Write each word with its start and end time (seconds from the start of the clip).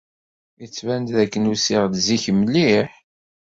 Yettban-d 0.61 1.09
d 1.15 1.17
akken 1.23 1.49
usiɣ-d 1.53 1.95
zik 2.05 2.25
mliḥ. 2.39 2.91